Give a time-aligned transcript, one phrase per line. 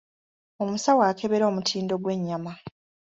[0.63, 2.53] Omusawo akebera omutindo gw'ennyama.